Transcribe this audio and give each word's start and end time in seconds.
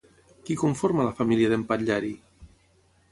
Qui 0.47 0.55
conforma 0.61 1.05
la 1.09 1.13
família 1.19 1.51
d'en 1.51 1.65
Patllari? 1.73 2.09